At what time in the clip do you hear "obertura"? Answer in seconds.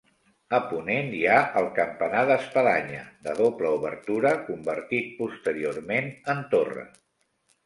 3.81-4.33